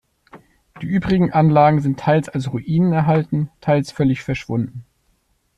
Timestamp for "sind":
1.79-1.99